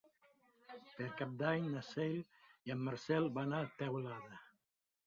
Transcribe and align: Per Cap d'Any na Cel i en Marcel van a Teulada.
Per 0.93 1.09
Cap 1.19 1.35
d'Any 1.41 1.67
na 1.75 1.83
Cel 1.91 2.17
i 2.17 2.75
en 2.79 2.83
Marcel 2.89 3.31
van 3.39 3.59
a 3.61 3.65
Teulada. 3.85 4.45